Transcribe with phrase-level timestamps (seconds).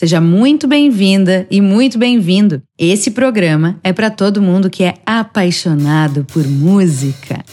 [0.00, 2.62] Seja muito bem-vinda e muito bem-vindo.
[2.78, 7.44] Esse programa é para todo mundo que é apaixonado por música.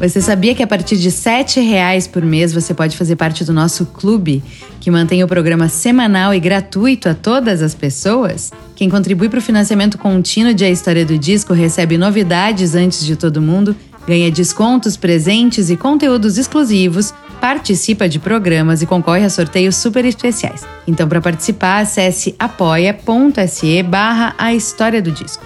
[0.00, 3.52] Você sabia que a partir de R$ reais por mês você pode fazer parte do
[3.52, 4.42] nosso clube,
[4.80, 8.50] que mantém o programa semanal e gratuito a todas as pessoas?
[8.74, 13.16] Quem contribui para o financiamento contínuo de A História do Disco recebe novidades antes de
[13.16, 19.76] todo mundo, ganha descontos, presentes e conteúdos exclusivos participa de programas e concorre a sorteios
[19.76, 20.64] super especiais.
[20.86, 25.44] Então, para participar, acesse apoia.se barra a história do disco.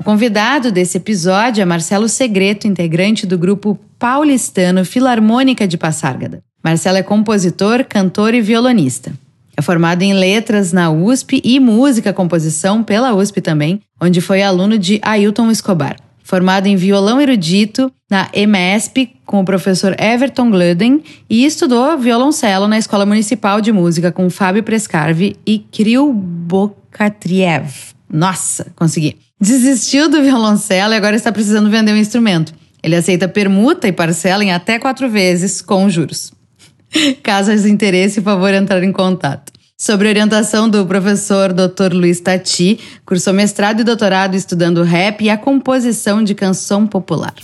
[0.00, 6.42] O convidado desse episódio é Marcelo Segreto, integrante do grupo paulistano Filarmônica de Passárgada.
[6.62, 9.12] Marcelo é compositor, cantor e violonista.
[9.56, 14.78] É formado em letras na USP e música composição pela USP também, onde foi aluno
[14.78, 21.44] de Ailton Escobar formado em violão erudito na EMESP com o professor Everton Glöden e
[21.44, 27.70] estudou violoncelo na Escola Municipal de Música com Fábio Prescarvi e Kirill Bokatriev.
[28.10, 29.18] Nossa, consegui.
[29.38, 32.54] Desistiu do violoncelo e agora está precisando vender um instrumento.
[32.82, 36.32] Ele aceita permuta e parcela em até quatro vezes com juros.
[37.22, 39.52] Caso haja interesse, por favor, entrar em contato
[39.84, 41.92] sobre orientação do professor Dr.
[41.92, 47.34] Luiz Tati, cursou mestrado e doutorado estudando rap e a composição de canção popular.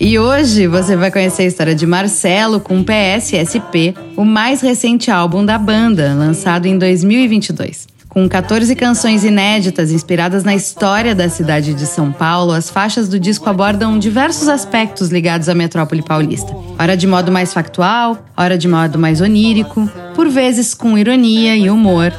[0.00, 5.46] E hoje você vai conhecer a história de Marcelo com PSSP, o mais recente álbum
[5.46, 7.94] da banda, lançado em 2022.
[8.16, 13.20] Com 14 canções inéditas inspiradas na história da cidade de São Paulo, as faixas do
[13.20, 16.50] disco abordam diversos aspectos ligados à metrópole paulista.
[16.78, 21.68] Ora de modo mais factual, ora de modo mais onírico, por vezes com ironia e
[21.68, 22.10] humor.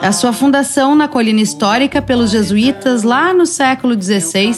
[0.00, 4.54] A sua fundação na colina histórica pelos jesuítas lá no século XVI,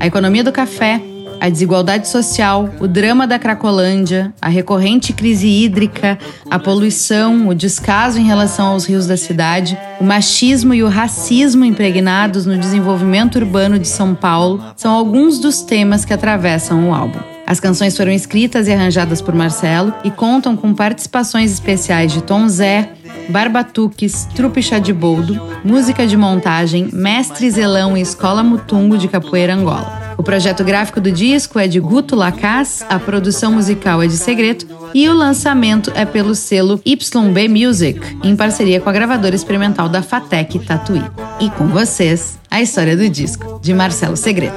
[0.00, 1.00] a economia do café,
[1.40, 6.18] a desigualdade social, o drama da Cracolândia, a recorrente crise hídrica,
[6.50, 11.64] a poluição, o descaso em relação aos rios da cidade, o machismo e o racismo
[11.64, 17.20] impregnados no desenvolvimento urbano de São Paulo são alguns dos temas que atravessam o álbum.
[17.46, 22.48] As canções foram escritas e arranjadas por Marcelo e contam com participações especiais de Tom
[22.48, 22.90] Zé,
[23.28, 29.54] Barbatuques, Trupe Chá de Boldo, Música de Montagem, Mestre Zelão e Escola Mutungo de Capoeira
[29.54, 30.11] Angola.
[30.16, 34.66] O projeto gráfico do disco é de Guto Lacaz, a produção musical é de Segredo
[34.94, 40.02] e o lançamento é pelo selo YB Music, em parceria com a gravadora experimental da
[40.02, 41.02] Fatec Tatuí.
[41.40, 44.54] E com vocês, a história do disco, de Marcelo Segredo.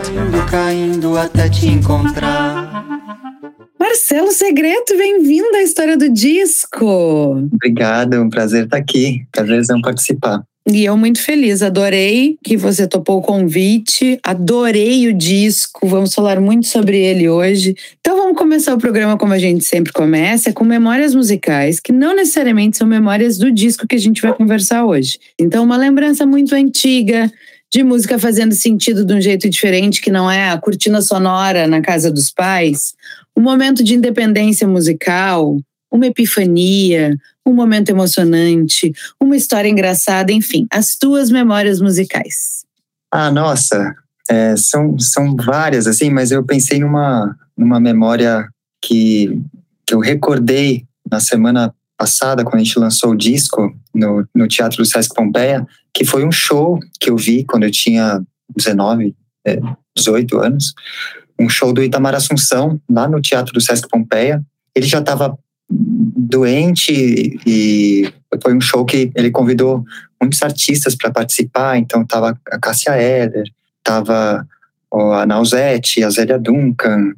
[0.50, 2.86] Caindo até te encontrar.
[3.80, 7.48] Marcelo Segredo, bem-vindo à história do disco.
[7.54, 9.26] Obrigado, um prazer estar aqui.
[9.32, 10.44] Prazerzão participar.
[10.68, 16.42] E eu muito feliz, adorei que você topou o convite, adorei o disco, vamos falar
[16.42, 17.76] muito sobre ele hoje.
[18.00, 22.16] Então vamos começar o programa como a gente sempre começa, com memórias musicais, que não
[22.16, 25.20] necessariamente são memórias do disco que a gente vai conversar hoje.
[25.40, 27.32] Então uma lembrança muito antiga,
[27.72, 31.80] de música fazendo sentido de um jeito diferente, que não é a cortina sonora na
[31.80, 32.96] casa dos pais,
[33.38, 35.60] um momento de independência musical,
[35.96, 42.66] uma epifania, um momento emocionante, uma história engraçada, enfim, as tuas memórias musicais.
[43.12, 43.96] Ah, nossa,
[44.30, 48.48] é, são, são várias, assim, mas eu pensei numa, numa memória
[48.82, 49.42] que,
[49.86, 54.78] que eu recordei na semana passada, quando a gente lançou o disco no, no Teatro
[54.78, 58.22] do Sesc Pompeia, que foi um show que eu vi quando eu tinha
[58.56, 59.16] 19,
[59.46, 59.60] é,
[59.96, 60.74] 18 anos,
[61.40, 64.44] um show do Itamar Assunção, lá no Teatro do Sesc Pompeia.
[64.76, 65.38] Ele já estava
[65.70, 69.84] doente e foi um show que ele convidou
[70.22, 73.46] muitos artistas para participar, então tava a Cássia Eder,
[73.84, 74.46] tava
[74.92, 77.14] a Nausete, a Zélia Duncan,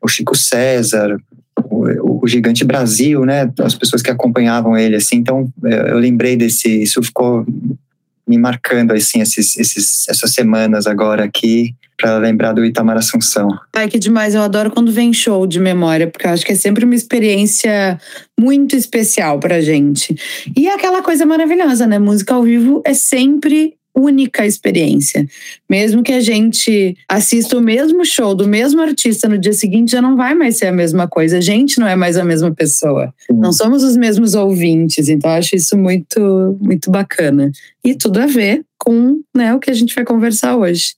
[0.00, 1.16] o Chico César,
[1.56, 6.82] o, o, Gigante Brasil, né, as pessoas que acompanhavam ele, assim, então eu lembrei desse,
[6.82, 7.46] isso ficou
[8.30, 13.48] me marcando, assim, esses, esses, essas semanas agora aqui, para lembrar do Itamar Assunção.
[13.74, 14.34] Ai, que demais.
[14.34, 18.00] Eu adoro quando vem show de memória, porque eu acho que é sempre uma experiência
[18.38, 20.14] muito especial pra gente.
[20.56, 21.98] E é aquela coisa maravilhosa, né?
[21.98, 25.26] Música ao vivo é sempre única experiência.
[25.68, 30.02] Mesmo que a gente assista o mesmo show do mesmo artista no dia seguinte, já
[30.02, 31.38] não vai mais ser a mesma coisa.
[31.38, 33.12] A gente não é mais a mesma pessoa.
[33.30, 35.08] Não somos os mesmos ouvintes.
[35.08, 37.50] Então, acho isso muito, muito bacana.
[37.84, 40.94] E tudo a ver com né, o que a gente vai conversar hoje.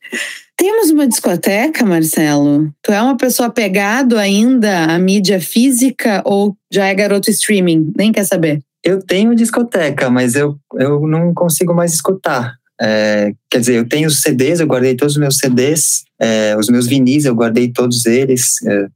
[0.56, 2.72] Temos uma discoteca, Marcelo?
[2.82, 7.92] Tu é uma pessoa pegado ainda à mídia física ou já é garoto streaming?
[7.96, 8.60] Nem quer saber?
[8.84, 12.54] Eu tenho discoteca, mas eu, eu não consigo mais escutar.
[12.82, 16.68] É, quer dizer, eu tenho os CDs, eu guardei todos os meus CDs, é, os
[16.68, 18.60] meus vinis, eu guardei todos eles.
[18.66, 18.86] É,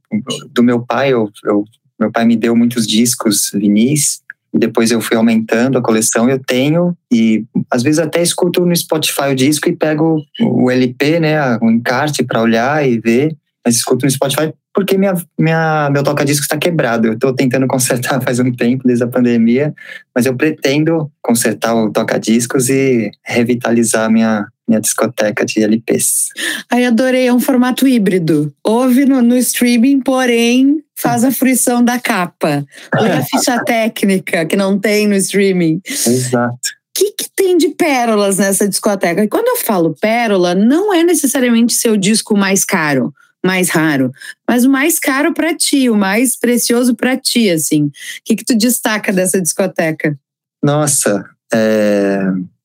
[0.51, 1.63] do meu pai, eu, eu,
[1.97, 4.21] meu pai me deu muitos discos vinis,
[4.53, 6.29] e depois eu fui aumentando a coleção.
[6.29, 11.21] Eu tenho, e às vezes até escuto no Spotify o disco e pego o LP,
[11.21, 16.03] né, o encarte para olhar e ver, mas escuto no Spotify porque minha, minha, meu
[16.03, 17.07] toca-disco está quebrado.
[17.07, 19.73] Eu estou tentando consertar faz um tempo, desde a pandemia,
[20.13, 26.27] mas eu pretendo consertar o toca-discos e revitalizar minha, minha discoteca de LPs.
[26.71, 28.53] Ai, adorei, é um formato híbrido.
[28.63, 32.63] Ouve no, no streaming, porém faz a fruição da capa.
[32.95, 35.81] Olha a ficha técnica que não tem no streaming.
[35.87, 36.53] Exato.
[36.53, 39.23] O que, que tem de pérolas nessa discoteca?
[39.23, 43.11] E quando eu falo pérola, não é necessariamente seu disco mais caro
[43.45, 44.11] mais raro,
[44.47, 47.85] mas o mais caro para ti, o mais precioso para ti, assim.
[47.85, 47.91] O
[48.25, 50.17] que, que tu destaca dessa discoteca?
[50.63, 52.19] Nossa, é,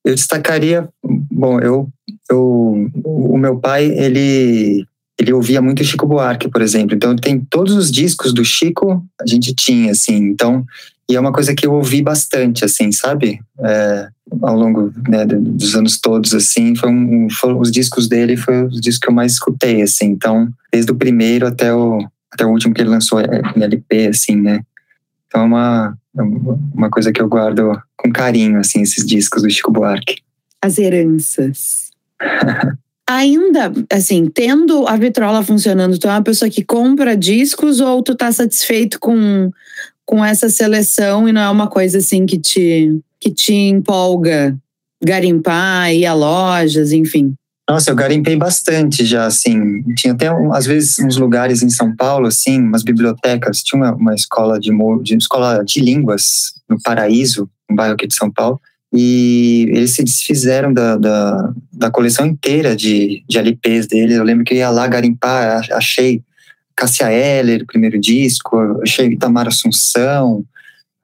[0.05, 1.89] eu destacaria, bom, eu,
[2.31, 4.87] eu, o meu pai, ele
[5.19, 6.97] ele ouvia muito Chico Buarque, por exemplo.
[6.97, 10.17] Então tem todos os discos do Chico, a gente tinha assim.
[10.17, 10.65] Então
[11.13, 13.39] e é uma coisa que eu ouvi bastante, assim, sabe?
[13.61, 14.09] É,
[14.41, 18.81] ao longo né, dos anos todos, assim, foi um, foram os discos dele foi os
[18.81, 20.07] discos que eu mais escutei, assim.
[20.07, 21.99] Então, desde o primeiro até o,
[22.33, 24.63] até o último que ele lançou é, em LP, assim, né?
[25.27, 26.23] Então, é uma, é
[26.75, 30.17] uma coisa que eu guardo com carinho, assim, esses discos do Chico Buarque.
[30.63, 31.91] As heranças.
[33.07, 38.15] Ainda, assim, tendo a vitrola funcionando, tu é uma pessoa que compra discos ou tu
[38.15, 39.51] tá satisfeito com
[40.13, 44.55] com essa seleção e não é uma coisa assim que te, que te empolga
[45.03, 47.33] garimpar, ir a lojas, enfim?
[47.67, 49.83] Nossa, eu garimpei bastante já, assim.
[49.97, 53.63] Tinha até, às vezes, uns lugares em São Paulo, assim, umas bibliotecas.
[53.63, 54.71] Tinha uma, uma escola de,
[55.03, 58.61] de escola de línguas no Paraíso, um bairro aqui de São Paulo.
[58.93, 64.19] E eles se desfizeram da, da, da coleção inteira de, de LPs deles.
[64.19, 66.21] Eu lembro que eu ia lá garimpar, achei
[66.77, 70.45] Cássia Eller, primeiro disco, achei Itamar Assunção,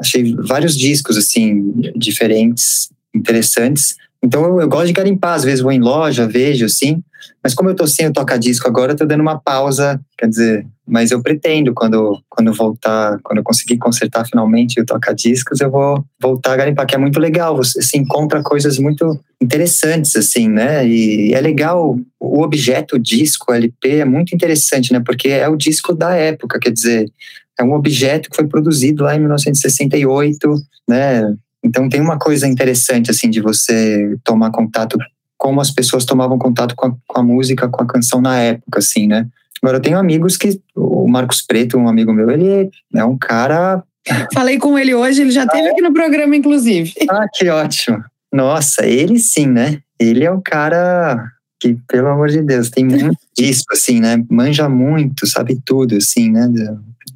[0.01, 3.97] achei vários discos, assim, diferentes, interessantes.
[4.23, 7.03] Então eu, eu, gosto de garimpar, às vezes vou em loja, vejo, assim,
[7.43, 10.67] mas como eu tô sem o toca-disco agora, eu tô dando uma pausa, quer dizer,
[10.87, 16.05] mas eu pretendo, quando, quando voltar, quando eu conseguir consertar finalmente o toca-discos, eu vou
[16.21, 20.87] voltar a garimpar, que é muito legal, você se encontra coisas muito interessantes, assim, né?
[20.87, 25.01] E é legal, o objeto, o disco, o LP, é muito interessante, né?
[25.05, 27.11] Porque é o disco da época, quer dizer,
[27.59, 30.55] é um objeto que foi produzido lá em 1968,
[30.89, 31.35] né?
[31.65, 34.97] Então tem uma coisa interessante, assim, de você tomar contato
[35.37, 38.81] como as pessoas tomavam contato com a, com a música, com a canção na época,
[38.81, 39.29] assim, né?
[39.63, 40.61] Agora, eu tenho amigos que.
[40.75, 43.83] O Marcos Preto, um amigo meu, ele é um cara.
[44.35, 46.93] Falei com ele hoje, ele já esteve aqui no programa, inclusive.
[47.09, 48.03] Ah, que ótimo.
[48.33, 49.81] Nossa, ele sim, né?
[49.99, 54.23] Ele é um cara que, pelo amor de Deus, tem muito disco, assim, né?
[54.29, 56.49] Manja muito, sabe tudo, assim, né?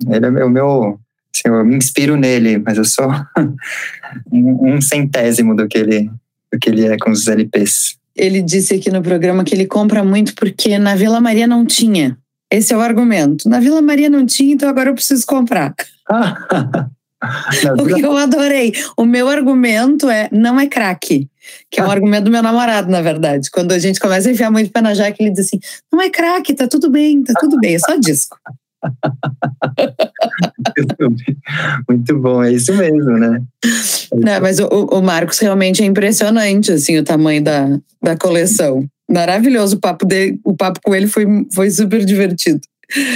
[0.09, 0.99] Ele é o meu.
[1.35, 3.09] Assim, eu me inspiro nele, mas eu sou
[4.31, 6.11] um, um centésimo do que, ele,
[6.53, 7.97] do que ele é com os LPs.
[8.15, 12.19] Ele disse aqui no programa que ele compra muito porque na Vila Maria não tinha.
[12.51, 13.49] Esse é o argumento.
[13.49, 15.75] Na Vila Maria não tinha, então agora eu preciso comprar.
[17.79, 18.73] o que eu adorei.
[18.97, 21.29] O meu argumento é não é craque,
[21.71, 23.51] que é um argumento do meu namorado, na verdade.
[23.51, 25.61] Quando a gente começa a enfiar muito pé na jaca, ele diz assim:
[25.93, 28.37] não é craque, tá tudo bem, tá tudo bem, é só disco.
[31.89, 33.43] Muito bom, é isso mesmo, né?
[34.13, 38.87] Não, mas o, o Marcos realmente é impressionante, assim, o tamanho da, da coleção.
[39.11, 42.61] Maravilhoso o papo dele, o papo com ele foi, foi super divertido.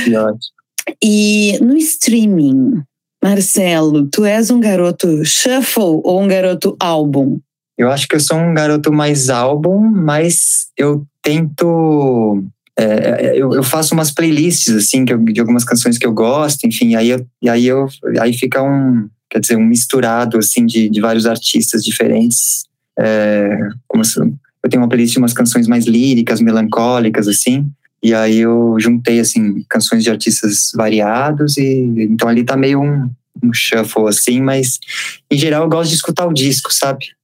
[0.05, 0.57] Que ótimo.
[1.03, 2.83] E no streaming,
[3.23, 7.39] Marcelo, tu és um garoto shuffle ou um garoto álbum?
[7.77, 12.43] Eu acho que eu sou um garoto mais álbum, mas eu tento
[12.79, 16.67] é, é, eu, eu, faço umas playlists assim eu, de algumas canções que eu gosto,
[16.67, 17.89] enfim, aí eu, aí eu
[18.21, 22.65] aí fica um quer dizer um misturado assim de, de vários artistas diferentes.
[22.99, 27.67] É, como se, eu tenho uma playlist de umas canções mais líricas, melancólicas assim,
[28.03, 33.11] e aí eu juntei assim canções de artistas variados e então ali tá meio um,
[33.43, 34.79] um shuffle assim, mas
[35.31, 37.16] em geral eu gosto de escutar o disco, sabe?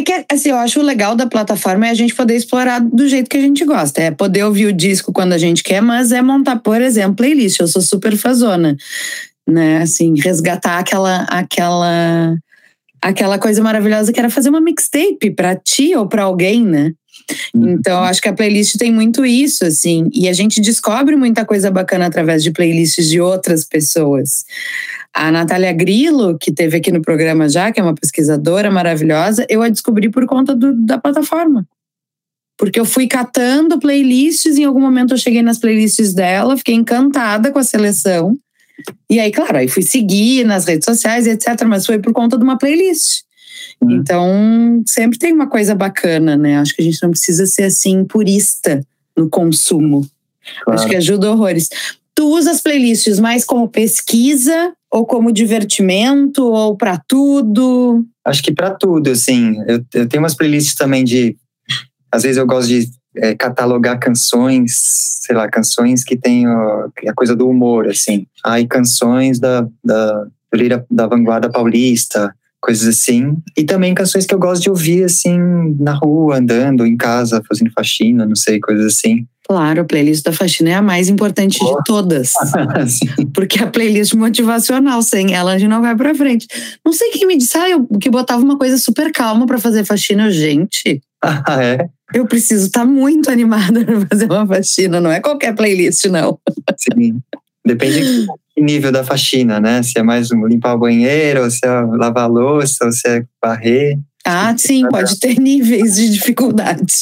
[0.00, 3.06] É que, assim, eu acho o legal da plataforma é a gente poder explorar do
[3.06, 4.00] jeito que a gente gosta.
[4.00, 7.60] É poder ouvir o disco quando a gente quer, mas é montar, por exemplo, playlist.
[7.60, 8.76] Eu sou super fazona,
[9.46, 9.82] né?
[9.82, 12.34] Assim, resgatar aquela, aquela,
[13.02, 16.92] aquela coisa maravilhosa que era fazer uma mixtape para ti ou para alguém, né?
[17.54, 17.72] Uhum.
[17.72, 21.70] Então, acho que a playlist tem muito isso, assim, e a gente descobre muita coisa
[21.70, 24.46] bacana através de playlists de outras pessoas.
[25.12, 29.62] A Natália Grillo, que teve aqui no programa já, que é uma pesquisadora maravilhosa, eu
[29.62, 31.66] a descobri por conta do, da plataforma.
[32.56, 37.50] Porque eu fui catando playlists, em algum momento eu cheguei nas playlists dela, fiquei encantada
[37.50, 38.36] com a seleção.
[39.08, 42.44] E aí, claro, aí fui seguir nas redes sociais, etc., mas foi por conta de
[42.44, 43.22] uma playlist.
[43.80, 43.92] Uhum.
[43.92, 46.58] Então, sempre tem uma coisa bacana, né?
[46.58, 48.86] Acho que a gente não precisa ser assim purista
[49.16, 50.06] no consumo.
[50.64, 50.80] Claro.
[50.80, 51.68] Acho que ajuda horrores.
[52.20, 58.04] Tu usa as playlists mais como pesquisa ou como divertimento ou para tudo?
[58.22, 59.56] Acho que para tudo, assim.
[59.66, 61.34] Eu, eu, tenho umas playlists também de.
[62.12, 64.70] Às vezes eu gosto de é, catalogar canções,
[65.22, 68.26] sei lá, canções que tem ó, a coisa do humor, assim.
[68.44, 70.26] Aí canções da, da,
[70.90, 73.34] da vanguarda paulista, coisas assim.
[73.56, 75.38] E também canções que eu gosto de ouvir, assim,
[75.78, 79.26] na rua, andando, em casa, fazendo faxina, não sei, coisas assim.
[79.50, 81.76] Claro, a playlist da faxina é a mais importante oh.
[81.76, 82.34] de todas.
[83.34, 86.46] porque a playlist motivacional, sem ela a gente não vai pra frente.
[86.86, 89.84] Não sei quem me disse, ah, eu que botava uma coisa super calma para fazer
[89.84, 90.30] faxina.
[90.30, 91.88] Gente, ah, é?
[92.14, 96.38] eu preciso estar tá muito animada para fazer uma faxina, não é qualquer playlist, não.
[96.78, 97.20] Sim.
[97.66, 99.82] Depende nível da faxina, né?
[99.82, 103.24] Se é mais limpar o banheiro, ou se é lavar a louça, ou se é
[103.44, 103.98] varrer.
[104.24, 106.84] Ah, sim, pode ter níveis de dificuldade.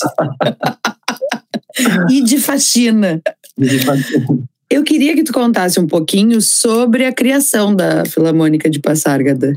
[2.10, 3.20] e de faxina.
[3.56, 4.26] de faxina.
[4.70, 9.54] Eu queria que tu contasse um pouquinho sobre a criação da Filarmônica de Passárgada.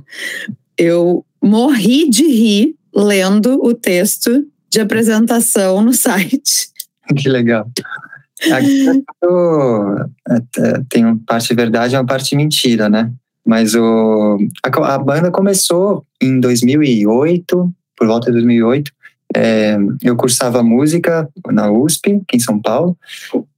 [0.78, 6.70] Eu morri de rir lendo o texto de apresentação no site.
[7.18, 7.70] Que legal.
[8.54, 9.04] Aqui
[10.88, 13.12] tem uma parte verdade e uma parte mentira, né?
[13.46, 18.92] Mas o, a, a, banda começou em 2008, por volta de 2008.
[19.36, 22.98] É, eu cursava música na USP, aqui em São Paulo,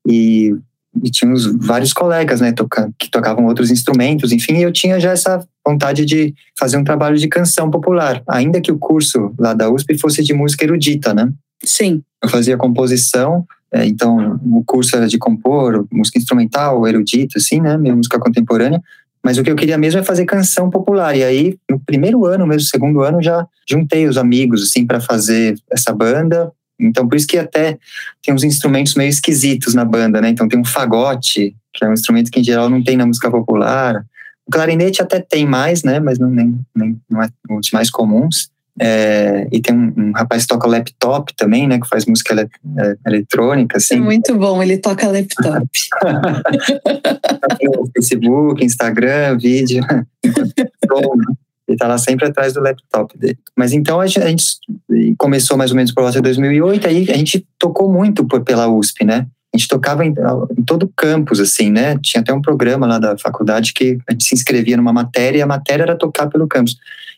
[0.07, 0.55] e,
[1.01, 5.45] e tínhamos vários colegas, né, toca, que tocavam outros instrumentos, enfim, eu tinha já essa
[5.65, 9.97] vontade de fazer um trabalho de canção popular, ainda que o curso lá da USP
[9.97, 11.31] fosse de música erudita, né?
[11.63, 12.03] Sim.
[12.21, 17.77] Eu fazia composição, é, então o curso era de compor, música instrumental, erudita, assim, né,
[17.77, 18.81] minha música contemporânea,
[19.23, 21.15] mas o que eu queria mesmo é fazer canção popular.
[21.15, 25.55] E aí, no primeiro ano, mesmo segundo ano, já juntei os amigos assim para fazer
[25.71, 26.51] essa banda.
[26.77, 27.77] Então, por isso que até
[28.21, 30.29] tem uns instrumentos meio esquisitos na banda, né?
[30.29, 33.31] Então, tem um fagote, que é um instrumento que em geral não tem na música
[33.31, 34.05] popular.
[34.45, 36.01] O clarinete até tem mais, né?
[36.01, 38.49] Mas não, nem, nem, não é um dos mais comuns.
[38.81, 41.79] É, e tem um, um, rapaz que toca laptop também, né?
[41.79, 42.49] Que faz música ele,
[42.79, 43.95] é, eletrônica, assim.
[43.95, 45.67] É muito bom, ele toca laptop.
[47.95, 49.83] Facebook, Instagram, vídeo.
[51.67, 53.37] ele tá lá sempre atrás do laptop dele.
[53.55, 54.45] Mas então a gente, a gente
[55.17, 58.67] começou mais ou menos por volta de 2008, aí a gente tocou muito por, pela
[58.67, 59.27] USP, né?
[59.53, 60.13] a gente tocava em,
[60.57, 61.95] em, todo o campus, assim, né?
[62.01, 65.41] Tinha até um programa lá da faculdade que a gente se inscrevia numa matéria e
[65.43, 66.75] a matéria era tocar pelo campus.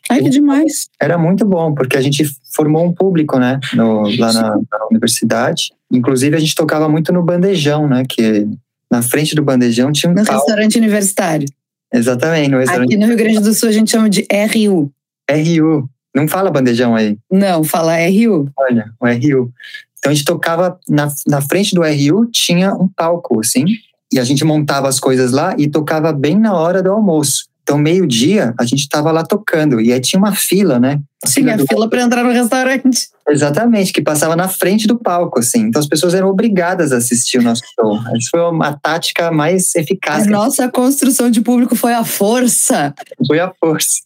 [0.09, 0.87] Ai, que demais!
[0.99, 3.59] Era muito bom, porque a gente formou um público, né?
[3.73, 5.73] No, lá na, na, universidade.
[5.91, 8.03] Inclusive, a gente tocava muito no bandejão, né?
[8.07, 8.47] Que
[8.91, 10.15] na frente do bandejão tinha um.
[10.15, 10.39] No palco.
[10.39, 11.47] restaurante universitário.
[11.93, 12.87] Exatamente, no restaurante.
[12.87, 14.91] Aqui no Rio Grande do Sul a gente chama de RU.
[15.29, 15.89] RU.
[16.15, 17.17] Não fala bandejão aí?
[17.31, 18.49] Não, fala RU.
[18.57, 19.51] Olha, o RU.
[19.97, 23.65] Então a gente tocava na, na frente do RU, tinha um palco, assim,
[24.13, 27.47] e a gente montava as coisas lá e tocava bem na hora do almoço.
[27.65, 29.81] Então, meio-dia, a gente estava lá tocando.
[29.81, 31.01] E aí tinha uma fila, né?
[31.23, 33.09] A Sim, fila a fila para entrar no restaurante.
[33.27, 35.61] Exatamente, que passava na frente do palco, assim.
[35.61, 37.99] Então, as pessoas eram obrigadas a assistir o nosso show.
[38.15, 40.27] Isso foi uma tática mais eficaz.
[40.27, 42.93] A nossa construção de público foi a força.
[43.25, 44.01] Foi a força.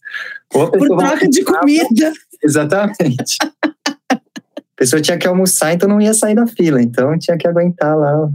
[0.48, 2.12] Por troca de comida.
[2.42, 3.36] Exatamente
[4.80, 6.80] pessoa tinha que almoçar, então não ia sair da fila.
[6.80, 8.30] Então tinha que aguentar lá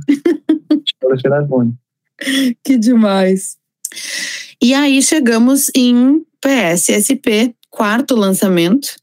[1.20, 1.76] filarmônica.
[2.64, 3.58] Que demais.
[4.62, 8.96] E aí chegamos em PSSP, quarto lançamento,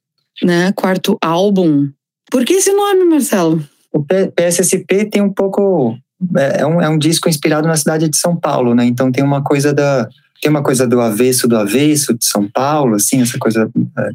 [0.42, 0.72] né?
[0.72, 1.88] Quarto álbum.
[2.30, 3.62] Por que esse nome, Marcelo?
[3.92, 5.96] O PSSP tem um pouco.
[6.36, 8.84] É, é um, é um disco inspirado na cidade de São Paulo, né?
[8.84, 10.08] Então tem uma coisa da.
[10.40, 14.08] Tem uma coisa do avesso do avesso de São Paulo, assim, essa coisa é,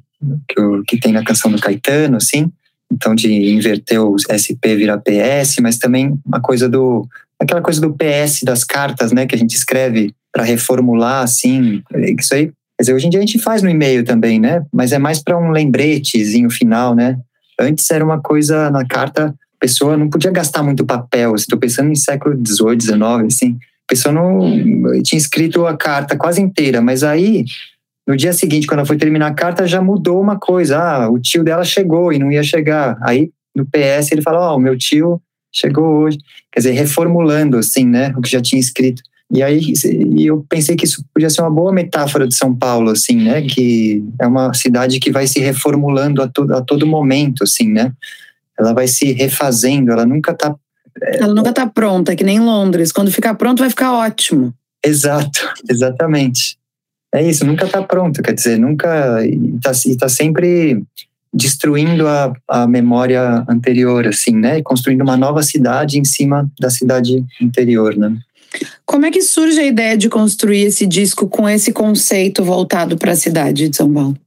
[0.49, 2.51] que, que tem na canção do Caetano, assim
[2.91, 7.07] então de inverter o SP virar PS, mas também uma coisa do
[7.39, 11.81] aquela coisa do PS das cartas, né, que a gente escreve para reformular assim,
[12.19, 12.51] isso aí
[12.93, 14.63] hoje em dia a gente faz no e-mail também, né?
[14.71, 17.17] Mas é mais para um lembretezinho final, né?
[17.59, 21.33] Antes era uma coisa na carta, a pessoa não podia gastar muito papel.
[21.33, 23.53] Estou pensando em século XVIII, XIX, assim.
[23.53, 27.43] A pessoa não tinha escrito a carta quase inteira, mas aí
[28.07, 30.77] no dia seguinte, quando ela foi terminar a carta, já mudou uma coisa.
[30.77, 32.95] Ah, o tio dela chegou e não ia chegar.
[33.01, 35.19] Aí no PS ele falou: Ó, oh, o meu tio
[35.51, 36.19] chegou hoje.
[36.51, 39.01] Quer dizer, reformulando, assim, né, o que já tinha escrito.
[39.31, 39.73] E aí
[40.17, 43.41] eu pensei que isso podia ser uma boa metáfora de São Paulo, assim, né?
[43.41, 47.91] Que é uma cidade que vai se reformulando a todo, a todo momento, assim, né?
[48.57, 50.55] Ela vai se refazendo, ela nunca está
[51.01, 52.91] é, ela nunca está pronta, que nem Londres.
[52.91, 54.53] Quando ficar pronto, vai ficar ótimo.
[54.83, 56.57] Exato, exatamente.
[57.13, 59.21] É isso, nunca está pronto, quer dizer, nunca.
[59.25, 60.83] está tá sempre
[61.33, 64.59] destruindo a, a memória anterior, assim, né?
[64.59, 68.17] E construindo uma nova cidade em cima da cidade anterior, né?
[68.85, 73.11] Como é que surge a ideia de construir esse disco com esse conceito voltado para
[73.11, 74.17] a cidade de São Paulo?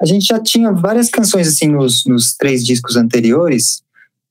[0.00, 3.82] A gente já tinha várias canções assim nos, nos três discos anteriores.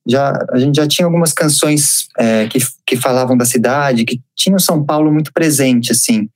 [0.08, 4.60] Já a gente já tinha algumas canções é, que, que falavam da cidade, que tinham
[4.60, 6.30] São Paulo muito presente assim.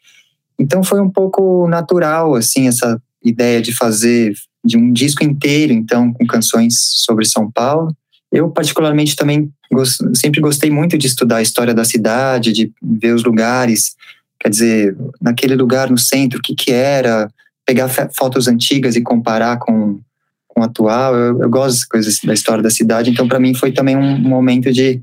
[0.57, 4.33] Então foi um pouco natural assim essa ideia de fazer
[4.63, 7.95] de um disco inteiro, então com canções sobre São Paulo.
[8.35, 9.49] Eu particularmente também
[10.13, 13.95] sempre gostei muito de estudar a história da cidade, de ver os lugares,
[14.37, 17.31] quer dizer, naquele lugar no centro, o que, que era,
[17.65, 20.01] pegar fotos antigas e comparar com,
[20.49, 21.15] com o atual.
[21.15, 24.19] Eu, eu gosto das coisas da história da cidade, então para mim foi também um
[24.19, 25.01] momento de,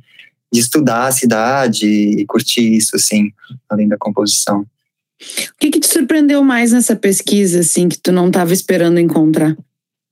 [0.53, 3.33] de estudar a cidade e curtir isso, assim,
[3.67, 4.61] além da composição.
[4.61, 9.57] O que, que te surpreendeu mais nessa pesquisa, assim, que tu não estava esperando encontrar?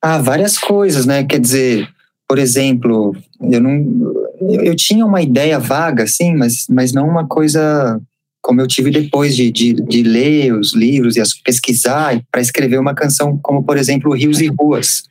[0.00, 1.23] Ah, várias coisas, né?
[1.25, 1.89] Quer dizer,
[2.31, 8.01] por exemplo, eu não eu tinha uma ideia vaga assim, mas mas não uma coisa
[8.41, 12.95] como eu tive depois de, de, de ler os livros e pesquisar para escrever uma
[12.95, 15.03] canção como por exemplo Rios e Ruas,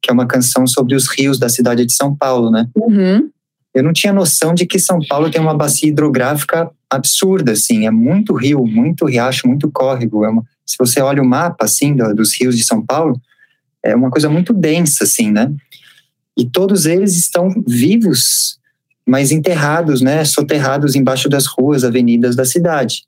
[0.00, 2.68] que é uma canção sobre os rios da cidade de São Paulo, né?
[2.76, 3.28] Uhum.
[3.74, 7.90] Eu não tinha noção de que São Paulo tem uma bacia hidrográfica absurda, assim, é
[7.90, 10.24] muito rio, muito riacho, muito córrego.
[10.24, 13.20] É uma, se você olha o mapa assim dos rios de São Paulo,
[13.84, 15.52] é uma coisa muito densa, assim, né?
[16.38, 18.58] E todos eles estão vivos,
[19.06, 23.02] mas enterrados, né, soterrados embaixo das ruas, avenidas da cidade.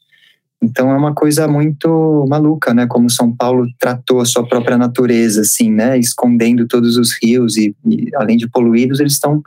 [0.63, 5.43] Então é uma coisa muito maluca, né, como São Paulo tratou a sua própria natureza,
[5.43, 9.43] assim, né, escondendo todos os rios e, e além de poluídos, eles estão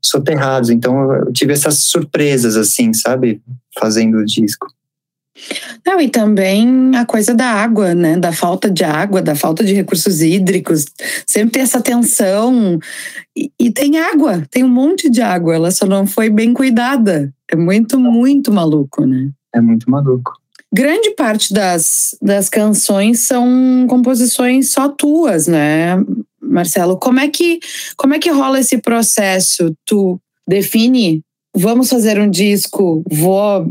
[0.00, 0.70] soterrados.
[0.70, 3.40] Então eu tive essas surpresas, assim, sabe,
[3.78, 4.66] fazendo o disco.
[5.84, 8.16] Não, e também a coisa da água, né?
[8.16, 10.86] Da falta de água, da falta de recursos hídricos.
[11.26, 12.78] Sempre tem essa tensão.
[13.36, 17.32] E, e, tem água, tem um monte de água, ela só não foi bem cuidada.
[17.50, 19.30] É muito, muito maluco, né?
[19.52, 20.32] É muito maluco.
[20.72, 25.96] Grande parte das, das canções são composições só tuas, né,
[26.42, 26.98] Marcelo?
[26.98, 27.60] Como é que,
[27.96, 29.72] como é que rola esse processo?
[29.86, 30.18] Tu
[30.48, 31.22] define
[31.54, 33.66] vamos fazer um disco, vou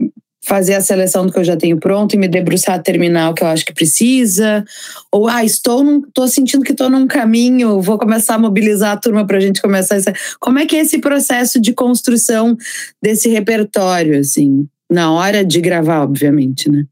[0.46, 3.34] fazer a seleção do que eu já tenho pronto e me debruçar a terminar o
[3.34, 4.64] que eu acho que precisa.
[5.12, 8.98] Ou, ah, estou, num, estou sentindo que estou num caminho, vou começar a mobilizar a
[8.98, 9.96] turma para a gente começar.
[9.96, 10.14] Essa...
[10.40, 12.58] Como é que é esse processo de construção
[13.02, 16.86] desse repertório, assim, na hora de gravar, obviamente, né?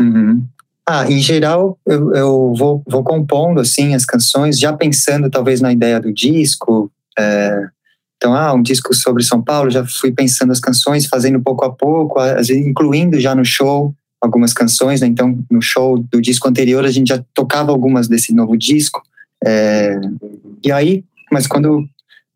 [0.00, 0.44] Uhum.
[0.86, 5.72] Ah, em geral, eu, eu vou, vou compondo, assim, as canções, já pensando talvez na
[5.72, 7.62] ideia do disco, é,
[8.20, 11.72] então, ah, um disco sobre São Paulo, já fui pensando as canções, fazendo pouco a
[11.72, 12.18] pouco,
[12.50, 15.06] incluindo já no show algumas canções, né?
[15.06, 19.02] Então, no show do disco anterior, a gente já tocava algumas desse novo disco.
[19.42, 19.98] É,
[20.62, 21.02] e aí,
[21.32, 21.88] mas quando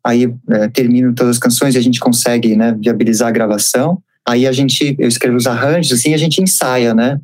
[0.03, 4.47] aí é, termino todas as canções e a gente consegue, né, viabilizar a gravação, aí
[4.47, 7.19] a gente, eu escrevo os arranjos, assim, a gente ensaia, né,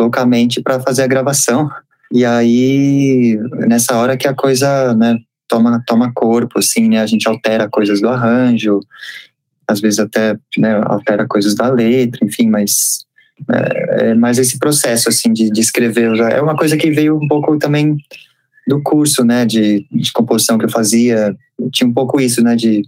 [0.00, 1.68] loucamente para fazer a gravação.
[2.10, 7.00] E aí, nessa hora que a coisa, né, toma, toma corpo, assim, né?
[7.00, 8.80] A gente altera coisas do arranjo,
[9.66, 13.04] às vezes até né, altera coisas da letra, enfim, mas
[13.50, 16.18] é, é mais esse processo, assim, de, de escrever.
[16.20, 17.96] É uma coisa que veio um pouco também
[18.66, 21.36] do curso, né, de, de composição que eu fazia.
[21.72, 22.82] Tinha um pouco isso, né, de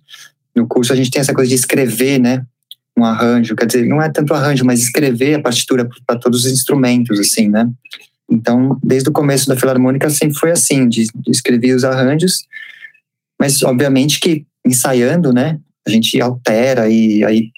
[0.55, 2.45] no curso a gente tem essa coisa de escrever, né,
[2.97, 6.53] um arranjo, quer dizer, não é tanto arranjo, mas escrever a partitura para todos os
[6.53, 7.71] instrumentos, assim, né?
[8.31, 12.47] Então, desde o começo da Filarmônica sempre foi assim, de, de escrever os arranjos,
[13.41, 17.51] mas obviamente que ensaiando, né, a gente altera e aí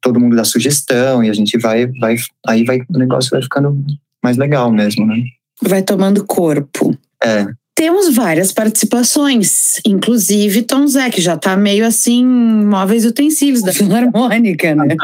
[0.00, 2.16] todo mundo dá sugestão e a gente vai, vai,
[2.46, 3.76] aí vai, o negócio vai ficando
[4.22, 5.22] mais legal mesmo, né?
[5.62, 6.96] Vai tomando corpo.
[7.22, 7.46] É.
[7.74, 13.72] Temos várias participações, inclusive Tom Zé, que já tá meio assim, móveis e utensílios da
[13.72, 14.96] Filarmônica, né?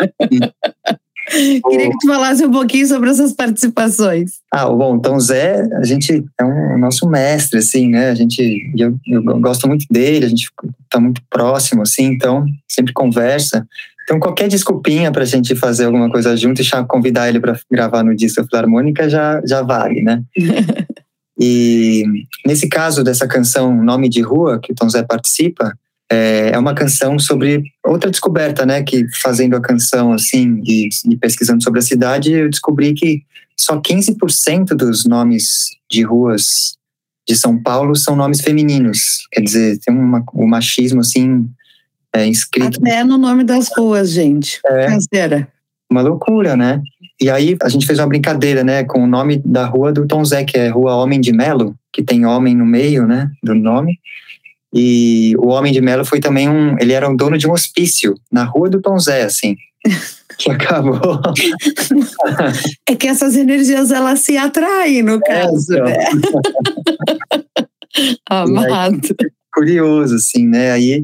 [1.30, 4.40] Queria que tu falasse um pouquinho sobre essas participações.
[4.52, 8.10] Ah, bom, então o Zé, a gente é um nosso mestre, assim, né?
[8.10, 10.50] A gente, eu, eu gosto muito dele, a gente
[10.90, 13.66] tá muito próximo, assim, então sempre conversa.
[14.04, 18.02] Então, qualquer desculpinha para a gente fazer alguma coisa junto e convidar ele para gravar
[18.04, 20.22] no disco Filarmônica já, já vale, né?
[21.40, 22.04] e
[22.46, 25.74] nesse caso dessa canção Nome de Rua, que o Tom Zé participa,
[26.14, 28.82] é, é uma canção sobre outra descoberta, né?
[28.82, 33.22] Que fazendo a canção assim e, e pesquisando sobre a cidade, eu descobri que
[33.56, 36.76] só 15% dos nomes de ruas
[37.26, 39.26] de São Paulo são nomes femininos.
[39.32, 41.48] Quer dizer, tem uma, um machismo assim
[42.14, 42.78] é, inscrito.
[42.80, 44.60] Até no nome das ruas, gente.
[44.66, 44.86] É.
[44.86, 45.48] Canseira.
[45.90, 46.80] Uma loucura, né?
[47.20, 50.24] E aí a gente fez uma brincadeira, né, com o nome da rua do Tom
[50.24, 53.98] Zé, que é Rua Homem de Melo, que tem homem no meio, né, do nome.
[54.74, 56.76] E o Homem de Melo foi também um.
[56.80, 59.56] Ele era um dono de um hospício na rua do Tom Zé, assim.
[60.38, 61.20] que acabou.
[62.88, 65.84] é que essas energias elas se atraem, no é, caso, então.
[65.84, 66.04] né?
[68.28, 69.00] Amado.
[69.52, 70.72] Curioso, assim, né?
[70.72, 71.02] Aí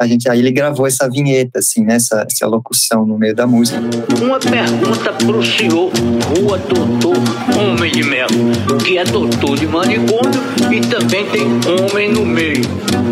[0.00, 3.78] a gente aí ele gravou essa vinheta assim nessa essa locução no meio da música.
[4.22, 5.92] Uma pergunta pro senhor
[6.38, 7.18] Rua Doutor
[7.58, 8.50] Homem de Melo
[8.82, 10.40] que é doutor de manicômio
[10.72, 12.62] e também tem homem no meio.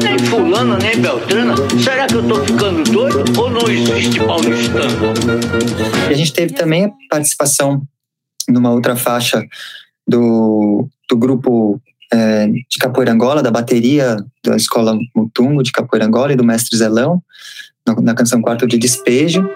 [0.02, 1.54] Nem fulana nem beltrana?
[1.78, 5.12] Será que eu tô ficando doido ou não existe paulistano?
[6.08, 7.82] E a gente teve também a participação
[8.48, 9.44] numa outra faixa
[10.08, 11.78] do, do grupo
[12.12, 16.76] é, de Capoeira Angola, da bateria da Escola Mutungo de Capoeira Angola e do Mestre
[16.76, 17.22] Zelão,
[18.02, 19.48] na canção Quarto de Despejo.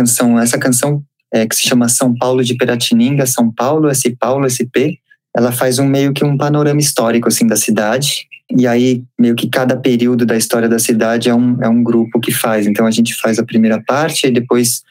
[0.00, 4.16] Canção, essa canção é, que se chama São Paulo de Piratininga, São Paulo, S.
[4.16, 4.98] Paulo, SP,
[5.36, 9.48] ela faz um meio que um panorama histórico assim da cidade e aí meio que
[9.48, 12.90] cada período da história da cidade é um, é um grupo que faz então a
[12.90, 14.82] gente faz a primeira parte e depois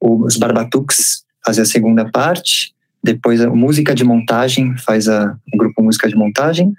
[0.00, 2.72] os Barbatuques fazem a segunda parte
[3.04, 6.72] depois a música de montagem faz a, o grupo música de montagem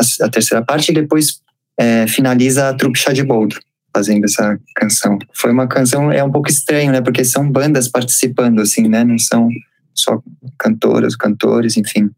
[0.00, 1.42] a, a terceira parte e depois
[1.78, 3.56] é, finaliza a trupe chá de boldo
[3.94, 5.18] fazendo essa canção.
[5.32, 7.00] Foi uma canção, é um pouco estranho, né?
[7.00, 9.04] Porque são bandas participando, assim, né?
[9.04, 9.48] Não são
[9.94, 10.20] só
[10.58, 12.10] cantoras, cantores, enfim.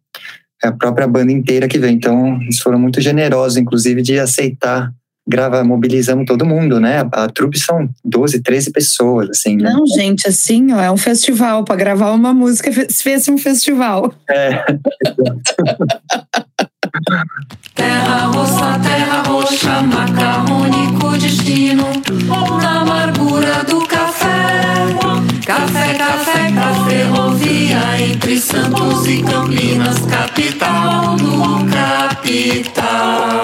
[0.65, 1.95] É a própria banda inteira que vem.
[1.95, 4.91] Então, eles foram muito generosos, inclusive, de aceitar
[5.29, 7.01] gravar, mobilizamos todo mundo, né?
[7.01, 9.73] A, a trupe são 12, 13 pessoas, assim, né?
[9.73, 11.65] Não, gente, assim, ó, é um festival.
[11.65, 14.15] Para gravar uma música, fez um festival.
[14.31, 14.65] É.
[17.75, 21.85] terra roça, terra roxa, macarrônico destino,
[22.61, 24.27] na amargura do café.
[25.45, 33.37] Café, café, café, ferrovia entre Santos e Campinas, capital do capital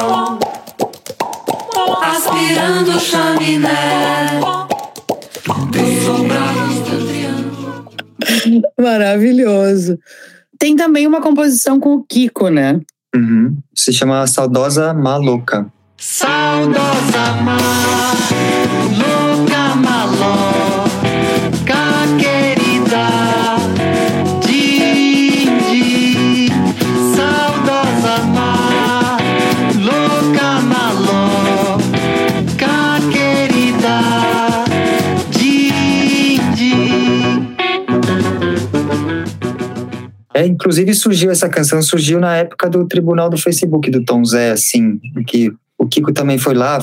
[2.03, 4.41] aspirando chaminé
[5.71, 6.93] dos sobrados do.
[8.79, 9.99] Maravilhoso.
[10.59, 12.81] Tem também uma composição com o Kiko, né?
[13.15, 13.59] Uhum.
[13.75, 15.67] Se chama Saudosa Maluca.
[15.97, 18.62] Saudosa Maluca
[40.35, 44.53] É, inclusive surgiu essa canção, surgiu na época do Tribunal do Facebook do Tom Zé,
[44.53, 46.79] assim, que o Kiko também foi lá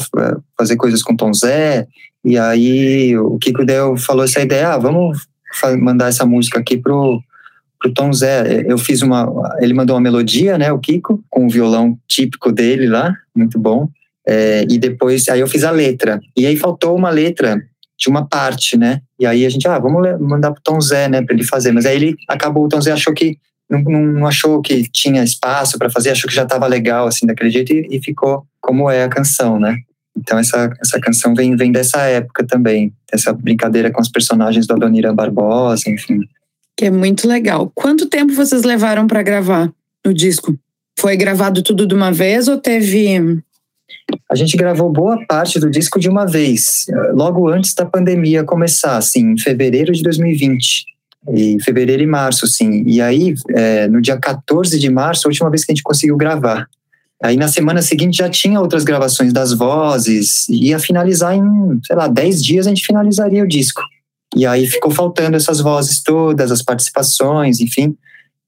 [0.57, 1.87] fazer coisas com o Tom Zé,
[2.23, 5.27] e aí o Kiko deu, falou essa ideia, ah, vamos
[5.79, 7.21] mandar essa música aqui pro,
[7.79, 8.65] pro Tom Zé.
[8.67, 9.27] Eu fiz uma,
[9.59, 13.89] ele mandou uma melodia, né, o Kiko, com o violão típico dele lá, muito bom,
[14.27, 17.59] é, e depois, aí eu fiz a letra, e aí faltou uma letra
[17.99, 19.01] de uma parte, né?
[19.19, 21.71] E aí a gente, ah, vamos mandar pro Tom Zé, né, para ele fazer.
[21.73, 23.37] Mas aí ele acabou, o Tom Zé achou que
[23.69, 27.51] não, não achou que tinha espaço para fazer, achou que já estava legal assim daquele
[27.51, 29.77] jeito e, e, ficou como é a canção, né?
[30.17, 34.73] Então essa essa canção vem vem dessa época também, essa brincadeira com os personagens do
[34.73, 36.21] Adoniran Barbosa, enfim.
[36.75, 37.71] Que é muito legal.
[37.75, 39.71] Quanto tempo vocês levaram para gravar
[40.05, 40.57] o disco?
[40.97, 43.39] Foi gravado tudo de uma vez ou teve.
[44.31, 48.97] A gente gravou boa parte do disco de uma vez, logo antes da pandemia começar,
[48.97, 50.85] assim, em fevereiro de 2020.
[51.29, 52.83] Em fevereiro e março, sim.
[52.85, 56.15] E aí, é, no dia 14 de março, a última vez que a gente conseguiu
[56.15, 56.67] gravar.
[57.21, 62.07] Aí na semana seguinte já tinha outras gravações das vozes, ia finalizar em, sei lá,
[62.07, 63.81] 10 dias a gente finalizaria o disco.
[64.35, 67.97] E aí ficou faltando essas vozes todas, as participações, enfim.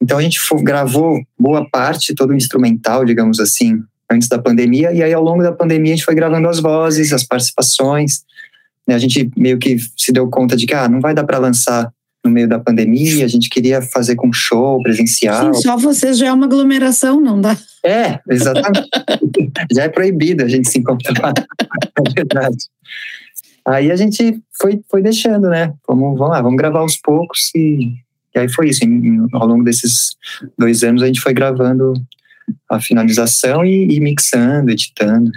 [0.02, 5.02] Então a gente gravou boa parte, todo o instrumental, digamos assim, antes da pandemia, e
[5.02, 8.24] aí ao longo da pandemia a gente foi gravando as vozes, as participações.
[8.88, 8.95] Né?
[8.95, 11.91] A gente meio que se deu conta de que ah, não vai dar para lançar
[12.24, 15.54] no meio da pandemia, a gente queria fazer com show presencial.
[15.56, 17.58] Sim, só vocês já é uma aglomeração, não dá?
[17.84, 18.88] É, exatamente.
[19.74, 21.34] já é proibido a gente se encontrar.
[21.97, 22.58] é verdade.
[23.65, 25.74] Aí a gente foi, foi deixando, né?
[25.88, 27.93] Vamos, vamos lá, vamos gravar aos poucos e,
[28.36, 28.84] e aí foi isso.
[28.86, 30.15] Em, ao longo desses
[30.58, 31.93] dois anos a gente foi gravando
[32.69, 35.32] a finalização e, e mixando, editando.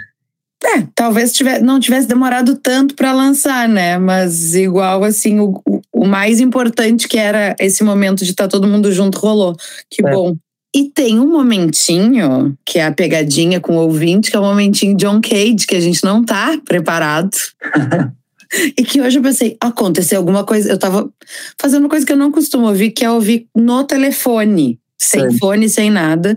[0.63, 3.97] É, talvez tivesse, não tivesse demorado tanto para lançar, né?
[3.97, 5.61] Mas igual assim, o,
[5.93, 9.55] o mais importante que era esse momento de estar tá todo mundo junto rolou.
[9.89, 10.11] Que é.
[10.11, 10.35] bom.
[10.75, 14.97] E tem um momentinho, que é a pegadinha com o ouvinte, que é o momentinho
[14.97, 17.37] John Cage, que a gente não tá preparado.
[18.77, 20.69] e que hoje eu pensei, aconteceu alguma coisa.
[20.69, 21.09] Eu tava
[21.59, 25.37] fazendo uma coisa que eu não costumo ouvir, que é ouvir no telefone, sem Sim.
[25.37, 26.35] fone, sem nada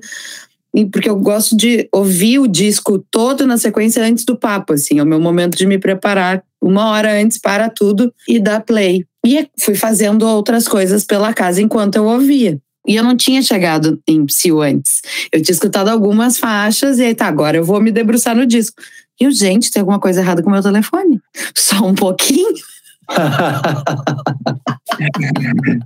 [0.90, 5.02] porque eu gosto de ouvir o disco todo na sequência antes do papo, assim, é
[5.02, 9.04] o meu momento de me preparar uma hora antes para tudo e dar play.
[9.26, 12.58] E fui fazendo outras coisas pela casa enquanto eu ouvia.
[12.86, 15.02] E eu não tinha chegado em Psyu antes.
[15.30, 18.80] Eu tinha escutado algumas faixas e aí tá, agora eu vou me debruçar no disco.
[19.20, 21.20] E eu, gente, tem alguma coisa errada com o meu telefone?
[21.54, 22.54] Só um pouquinho.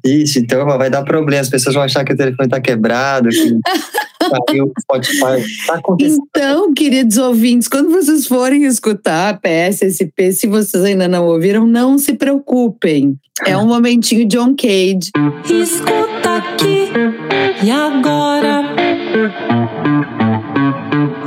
[0.04, 1.42] Ixi, então vai dar problema.
[1.42, 3.58] As pessoas vão achar que o telefone está quebrado, que
[4.48, 5.66] caiu Spotify.
[5.66, 11.66] Tá então, queridos ouvintes, quando vocês forem escutar a PSSP, se vocês ainda não ouviram,
[11.66, 13.18] não se preocupem.
[13.44, 15.10] É um momentinho John Cage.
[15.50, 16.90] Escuta aqui
[17.62, 18.62] e agora.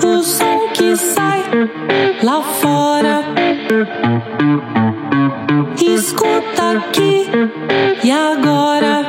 [0.03, 1.43] O som que sai
[2.23, 3.04] lá fora.
[6.15, 7.25] Escuta aqui
[8.01, 9.03] e agora.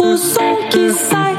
[0.00, 1.34] O som que sai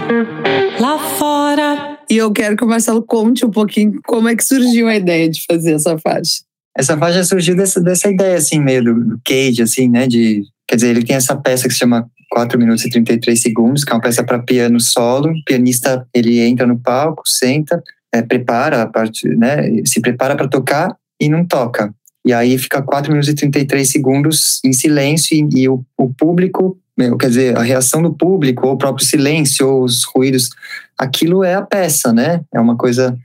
[0.77, 1.99] lá fora.
[2.09, 5.29] E eu quero que o Marcelo conte um pouquinho como é que surgiu a ideia
[5.29, 6.41] de fazer essa faixa.
[6.77, 10.05] Essa faixa surgiu dessa, dessa ideia, assim, meio do, Cage, assim, né?
[10.05, 13.85] De, quer dizer, ele tem essa peça que se chama 4 minutos e 33 segundos,
[13.85, 15.31] que é uma peça para piano solo.
[15.31, 17.81] O pianista, ele entra no palco, senta,
[18.13, 19.81] é, prepara a parte, né?
[19.85, 21.95] Se prepara para tocar e não toca.
[22.27, 26.77] E aí fica 4 minutos e 33 segundos em silêncio e, e o, o, público,
[27.17, 30.49] quer dizer, a reação do público, ou o próprio silêncio, ou os ruídos,
[30.97, 32.41] aquilo é a peça, né?
[32.53, 33.17] É uma coisa.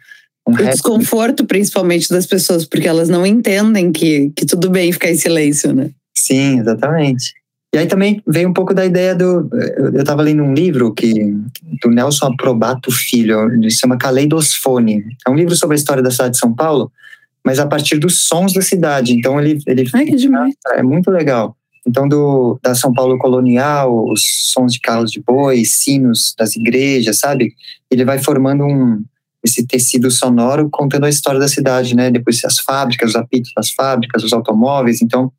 [0.47, 5.11] Um o desconforto, principalmente das pessoas, porque elas não entendem que, que tudo bem ficar
[5.11, 5.91] em silêncio, né?
[6.17, 7.35] Sim, exatamente.
[7.75, 9.51] E aí também veio um pouco da ideia do.
[9.53, 11.35] Eu estava lendo um livro que,
[11.83, 15.05] do Nelson Aprobato Filho, ele se chama Caleidosfone.
[15.27, 16.93] É um livro sobre a história da cidade de São Paulo
[17.45, 19.15] mas a partir dos sons da cidade.
[19.15, 20.55] Então ele, ele Ai, que demais.
[20.71, 21.57] é muito legal.
[21.87, 27.19] Então do da São Paulo colonial, os sons de carros de boi, sinos das igrejas,
[27.19, 27.55] sabe?
[27.91, 29.03] Ele vai formando um
[29.45, 32.11] esse tecido sonoro contando a história da cidade, né?
[32.13, 35.03] Depois as fábricas, os apitos das fábricas, os automóveis.
[35.03, 35.33] Então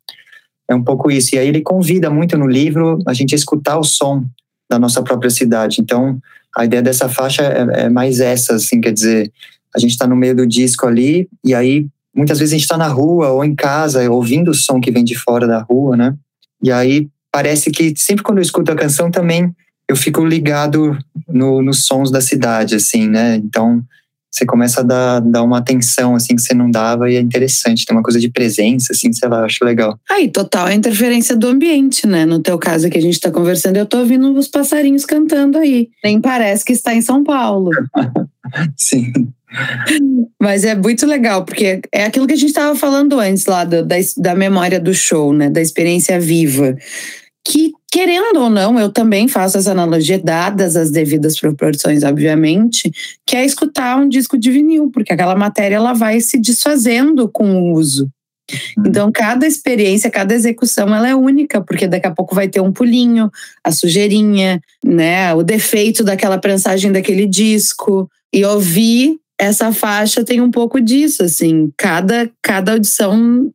[0.68, 1.34] é um pouco isso.
[1.34, 4.24] E aí ele convida muito no livro a gente a escutar o som
[4.70, 5.80] da nossa própria cidade.
[5.80, 6.18] Então
[6.54, 9.32] a ideia dessa faixa é, é mais essa, assim, quer dizer,
[9.74, 12.78] a gente está no meio do disco ali e aí muitas vezes a gente está
[12.78, 16.14] na rua ou em casa ouvindo o som que vem de fora da rua, né?
[16.62, 19.52] E aí parece que sempre quando eu escuto a canção também
[19.88, 20.96] eu fico ligado
[21.28, 23.36] no, nos sons da cidade, assim, né?
[23.36, 23.82] Então
[24.34, 27.86] você começa a dar, dar uma atenção, assim, que você não dava e é interessante.
[27.86, 29.96] Tem uma coisa de presença, assim, sei lá, acho legal.
[30.10, 32.26] Aí, total a interferência do ambiente, né?
[32.26, 35.88] No teu caso que a gente tá conversando, eu tô ouvindo os passarinhos cantando aí.
[36.02, 37.70] Nem parece que está em São Paulo.
[38.76, 39.12] Sim.
[40.40, 43.82] Mas é muito legal, porque é aquilo que a gente estava falando antes lá da,
[43.82, 45.48] da, da memória do show, né?
[45.48, 46.76] Da experiência viva.
[47.46, 52.90] Que, querendo ou não, eu também faço essa analogia, dadas as devidas proporções, obviamente,
[53.26, 57.54] que é escutar um disco de vinil, porque aquela matéria ela vai se desfazendo com
[57.54, 58.08] o uso.
[58.76, 58.84] Uhum.
[58.86, 62.72] Então, cada experiência, cada execução, ela é única, porque daqui a pouco vai ter um
[62.72, 63.30] pulinho,
[63.62, 68.08] a sujeirinha, né, o defeito daquela prensagem daquele disco.
[68.32, 73.50] E ouvir essa faixa tem um pouco disso, assim, cada, cada audição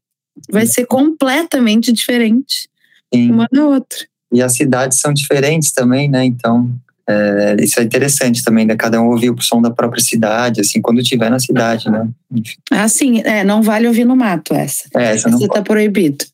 [0.52, 2.70] vai ser completamente diferente
[3.14, 3.32] Sim.
[3.32, 4.00] uma da outra.
[4.32, 6.24] e as cidades são diferentes também, né?
[6.26, 6.72] Então,
[7.08, 8.76] é, isso é interessante também, né?
[8.76, 12.08] Cada um ouvir o som da própria cidade, assim, quando estiver na cidade, né?
[12.32, 12.58] Enfim.
[12.72, 14.84] Ah, sim, é, não vale ouvir no mato essa.
[14.96, 16.24] É, essa não Essa tá proibido.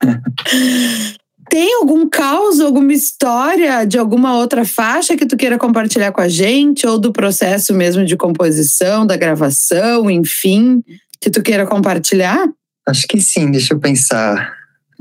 [1.50, 6.28] Tem algum caos, alguma história de alguma outra faixa que tu queira compartilhar com a
[6.28, 10.82] gente, ou do processo mesmo de composição, da gravação, enfim,
[11.20, 12.48] que tu queira compartilhar?
[12.86, 14.52] Acho que sim, deixa eu pensar.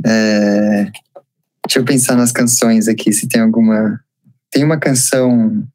[0.05, 0.91] É,
[1.67, 3.99] Deixa eu pensar nas canções aqui, se tem alguma.
[4.49, 5.67] Tem uma canção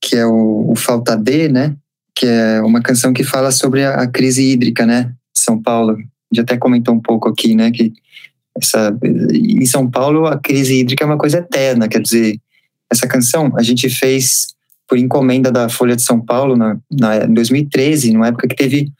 [0.00, 1.76] que é o, o Falta D, né?
[2.12, 5.12] Que é uma canção que fala sobre a, a crise hídrica, né?
[5.32, 5.92] De São Paulo.
[5.92, 7.70] A gente até comentou um pouco aqui, né?
[7.70, 7.92] Que
[8.60, 8.96] essa,
[9.32, 12.38] em São Paulo a crise hídrica é uma coisa eterna, quer dizer,
[12.90, 14.48] essa canção a gente fez
[14.88, 18.90] por encomenda da Folha de São Paulo na, na, em 2013, numa época que teve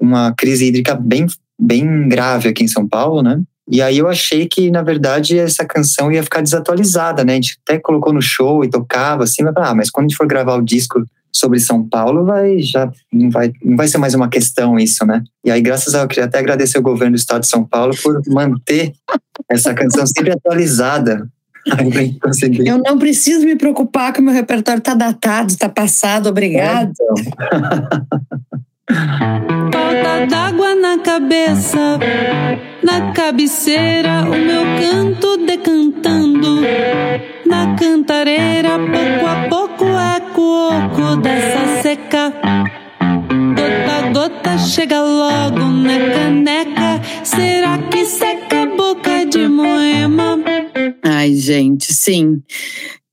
[0.00, 1.26] uma crise hídrica bem,
[1.58, 3.40] bem grave aqui em São Paulo, né?
[3.70, 7.32] E aí eu achei que, na verdade, essa canção ia ficar desatualizada, né?
[7.32, 10.16] A gente até colocou no show e tocava assim, mas, ah, mas quando a gente
[10.16, 14.14] for gravar o disco sobre São Paulo, vai já não vai, não vai ser mais
[14.14, 15.22] uma questão isso, né?
[15.44, 17.94] E aí, graças a eu queria até agradecer o governo do estado de São Paulo
[18.02, 18.92] por manter
[19.50, 21.28] essa canção sempre atualizada.
[22.64, 26.92] Eu não preciso me preocupar que o meu repertório tá datado, tá passado, obrigado.
[28.90, 31.98] Falta d'água na cabeça,
[32.82, 36.62] na cabeceira, o meu canto decantando.
[37.44, 42.32] Na cantareira, pouco a pouco eco oco dessa seca.
[43.54, 47.02] Gota a gota chega logo na caneca.
[47.24, 50.38] Será que seca a boca de moema?
[51.02, 52.42] Ai, gente, sim.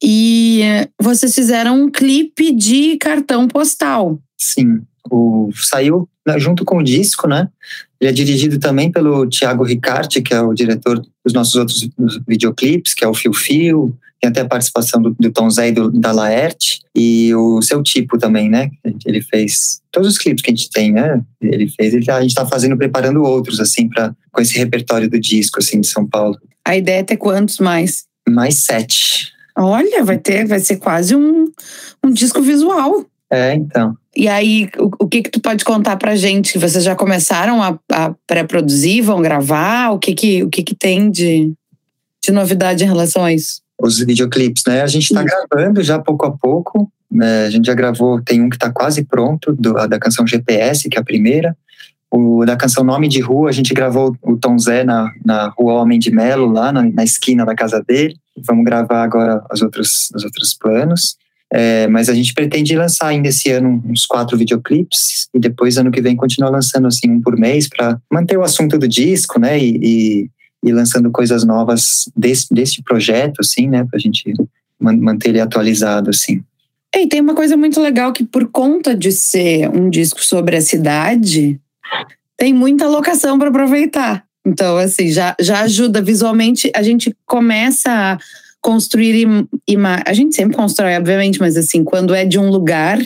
[0.01, 4.19] E eh, vocês fizeram um clipe de cartão postal.
[4.37, 7.47] Sim, o, saiu né, junto com o disco, né?
[7.99, 11.89] Ele é dirigido também pelo Thiago Ricarte, que é o diretor dos nossos outros
[12.27, 15.71] videoclipes, que é o Fio Fio, tem até a participação do, do Tom Zé e
[15.71, 18.69] do, da Laerte, e o seu tipo também, né?
[19.05, 21.21] Ele fez todos os clipes que a gente tem, né?
[21.41, 25.19] Ele fez, ele, a gente está fazendo, preparando outros, assim, pra, com esse repertório do
[25.19, 26.37] disco, assim, de São Paulo.
[26.65, 28.05] A ideia é ter quantos mais?
[28.27, 29.33] Mais sete.
[29.57, 31.51] Olha, vai ter, vai ser quase um,
[32.03, 33.05] um disco visual.
[33.31, 33.95] É, então.
[34.15, 36.57] E aí, o, o que que tu pode contar pra gente?
[36.57, 39.91] Vocês já começaram a, a pré-produzir, vão gravar?
[39.91, 41.53] O que que, o que, que tem de,
[42.23, 43.61] de novidade em relação a isso?
[43.77, 44.81] Os videoclipes, né?
[44.83, 45.35] A gente está Isso.
[45.49, 46.89] gravando já pouco a pouco.
[47.11, 47.45] né?
[47.45, 50.87] A gente já gravou, tem um que está quase pronto, do, a da canção GPS,
[50.89, 51.55] que é a primeira.
[52.09, 55.73] O da canção Nome de Rua, a gente gravou o Tom Zé na, na Rua
[55.73, 58.15] Homem de Melo, lá na, na esquina da casa dele.
[58.47, 61.17] Vamos gravar agora os outros, os outros planos.
[61.53, 65.91] É, mas a gente pretende lançar ainda esse ano uns quatro videoclipes e depois ano
[65.91, 69.59] que vem continuar lançando assim um por mês para manter o assunto do disco, né?
[69.59, 70.29] E, e,
[70.63, 73.85] e lançando coisas novas desse, desse projeto, assim, né?
[73.89, 74.33] Pra gente
[74.79, 76.43] man- manter ele atualizado, assim.
[76.95, 80.61] E tem uma coisa muito legal que, por conta de ser um disco sobre a
[80.61, 81.59] cidade,
[82.37, 84.25] tem muita locação para aproveitar.
[84.45, 86.71] Então, assim, já, já ajuda visualmente.
[86.75, 88.17] A gente começa a
[88.65, 92.97] construir im- ima- A gente sempre constrói, obviamente, mas assim, quando é de um lugar,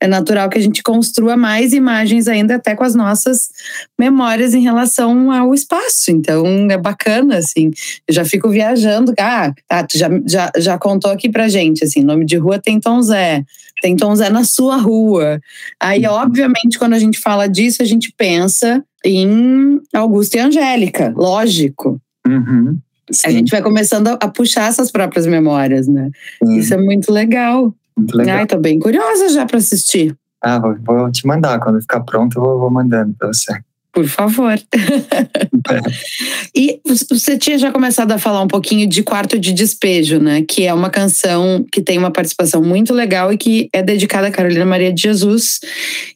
[0.00, 3.48] é natural que a gente construa mais imagens ainda, até com as nossas
[3.96, 6.10] memórias em relação ao espaço.
[6.10, 7.70] Então, é bacana, assim.
[8.08, 9.12] Eu já fico viajando.
[9.20, 12.80] Ah, tá, tu já, já, já contou aqui pra gente, assim, nome de rua tem
[12.80, 13.44] Tom Zé.
[13.80, 15.38] Tem Tom Zé na sua rua.
[15.78, 22.00] Aí, obviamente, quando a gente fala disso, a gente pensa em Augusto e Angélica, lógico.
[22.26, 22.78] Uhum.
[23.24, 26.10] A gente vai começando a, a puxar essas próprias memórias, né?
[26.44, 27.74] sim, Isso é muito legal.
[27.96, 28.38] muito legal.
[28.38, 30.16] Ai, tô bem curiosa já pra assistir.
[30.42, 31.58] Ah, vou, vou te mandar.
[31.60, 33.52] Quando ficar pronto, eu vou, vou mandando pra você.
[33.96, 34.60] Por favor.
[36.54, 40.42] e você tinha já começado a falar um pouquinho de Quarto de Despejo, né?
[40.42, 44.30] Que é uma canção que tem uma participação muito legal e que é dedicada a
[44.30, 45.60] Carolina Maria de Jesus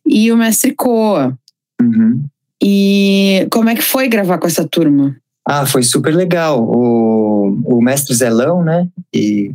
[0.07, 1.35] e o mestre Coa.
[1.81, 2.23] Uhum.
[2.63, 5.17] E como é que foi gravar com essa turma?
[5.47, 6.63] Ah, foi super legal.
[6.63, 8.89] O, o mestre Zelão, né?
[9.13, 9.53] E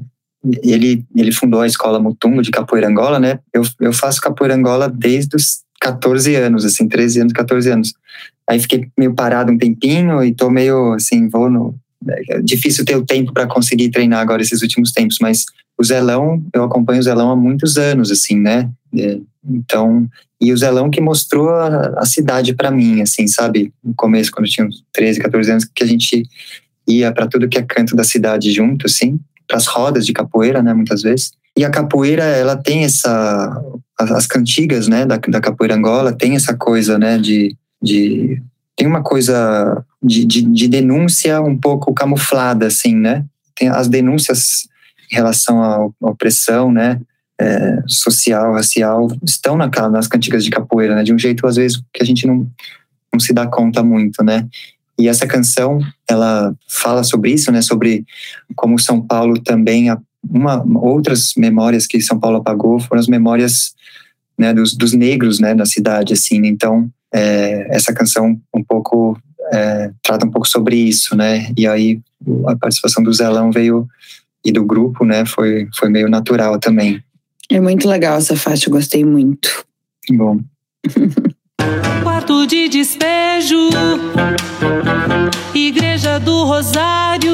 [0.64, 3.40] ele, ele fundou a escola Mutungo de Capoeira Angola, né?
[3.54, 7.94] Eu, eu faço Capoeira Angola desde os 14 anos, assim, 13 anos, 14 anos.
[8.48, 11.76] Aí fiquei meio parado um tempinho e tô meio assim, vou no.
[12.30, 15.46] É difícil ter o tempo para conseguir treinar agora esses últimos tempos, mas
[15.78, 18.70] o Zelão, eu acompanho o Zelão há muitos anos, assim, né?
[18.98, 20.08] É, Então,
[20.40, 23.74] e o Zelão que mostrou a, a cidade para mim, assim, sabe?
[23.84, 26.24] No começo, quando eu tinha uns 13, 14 anos, que a gente
[26.88, 30.62] ia para tudo que é canto da cidade junto, assim, para as rodas de capoeira,
[30.62, 31.32] né, muitas vezes.
[31.58, 33.62] E a capoeira, ela tem essa
[33.98, 38.42] as, as cantigas, né, da, da capoeira Angola, tem essa coisa, né, de, de
[38.76, 43.26] tem uma coisa de, de, de denúncia um pouco camuflada, assim, né?
[43.56, 44.68] Tem as denúncias
[45.12, 47.00] em relação à opressão, né?
[47.40, 51.04] É, social, racial, estão na, nas cantigas de capoeira, né?
[51.04, 52.50] De um jeito, às vezes, que a gente não,
[53.12, 54.48] não se dá conta muito, né?
[54.98, 55.80] E essa canção,
[56.10, 57.62] ela fala sobre isso, né?
[57.62, 58.06] Sobre
[58.56, 59.90] como São Paulo também,
[60.24, 63.74] uma, outras memórias que São Paulo apagou foram as memórias
[64.38, 66.46] né, dos, dos negros, né, da cidade, assim.
[66.46, 69.18] Então, é, essa canção um pouco
[69.52, 71.52] é, trata um pouco sobre isso, né?
[71.58, 72.00] E aí
[72.48, 73.88] a participação do Zelão veio
[74.44, 75.26] e do grupo, né?
[75.26, 77.04] Foi foi meio natural também.
[77.50, 79.66] É muito legal essa faixa, gostei muito.
[80.12, 80.40] Bom.
[82.04, 83.70] Quarto de despejo,
[85.54, 87.32] Igreja do Rosário,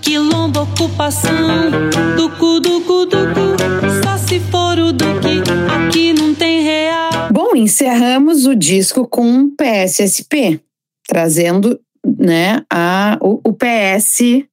[0.00, 1.70] Quilombo, ocupação,
[2.16, 3.56] ducu, ducu, ducu,
[4.04, 7.09] só se for o duque, aqui não tem real.
[7.50, 10.60] Bom, encerramos o disco com PSSP,
[11.08, 11.80] trazendo
[12.16, 14.44] né, a, o, o PS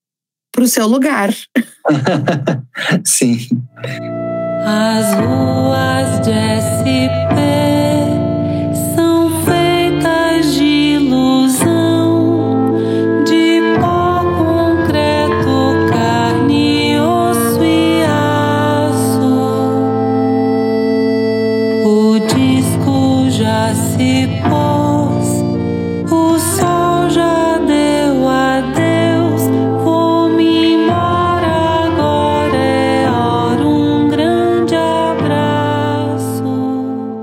[0.51, 1.29] para o seu lugar.
[3.05, 3.37] Sim.
[4.65, 7.76] As ruas de SP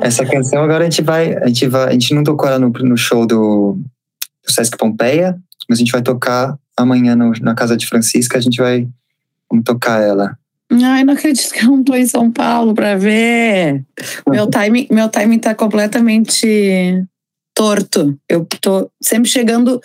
[0.07, 1.35] Essa canção agora a gente vai.
[1.35, 3.79] A gente, vai, a gente não tocou ela no, no show do,
[4.45, 5.37] do Sesc Pompeia,
[5.69, 8.87] mas a gente vai tocar amanhã no- na casa de Francisca, a gente vai
[9.51, 10.37] vamos tocar ela.
[10.71, 13.85] Ai, não acredito que eu não tô em São Paulo para ver.
[14.29, 17.05] Meu timing, meu timing tá completamente
[17.55, 18.19] torto.
[18.29, 19.81] Eu tô sempre chegando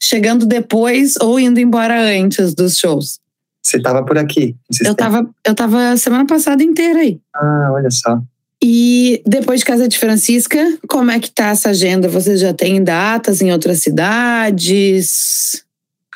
[0.00, 3.18] chegando depois ou indo embora antes dos shows.
[3.60, 4.54] Você estava por aqui.
[4.84, 7.20] Eu tava, eu tava semana passada inteira aí.
[7.34, 8.22] Ah, olha só.
[8.62, 12.08] E depois de Casa de Francisca, como é que tá essa agenda?
[12.08, 15.64] Vocês já têm datas em outras cidades?